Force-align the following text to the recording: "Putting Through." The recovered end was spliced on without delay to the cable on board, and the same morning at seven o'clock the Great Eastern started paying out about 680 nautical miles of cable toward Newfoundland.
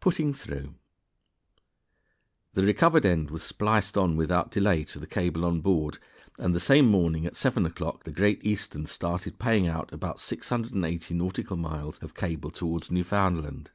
"Putting 0.00 0.34
Through." 0.34 0.74
The 2.52 2.62
recovered 2.62 3.06
end 3.06 3.30
was 3.30 3.42
spliced 3.42 3.96
on 3.96 4.16
without 4.18 4.50
delay 4.50 4.84
to 4.84 4.98
the 4.98 5.06
cable 5.06 5.46
on 5.46 5.62
board, 5.62 5.98
and 6.38 6.54
the 6.54 6.60
same 6.60 6.86
morning 6.86 7.24
at 7.24 7.36
seven 7.36 7.64
o'clock 7.64 8.04
the 8.04 8.12
Great 8.12 8.44
Eastern 8.44 8.84
started 8.84 9.38
paying 9.38 9.66
out 9.66 9.90
about 9.90 10.20
680 10.20 11.14
nautical 11.14 11.56
miles 11.56 11.98
of 12.02 12.14
cable 12.14 12.50
toward 12.50 12.90
Newfoundland. 12.90 13.70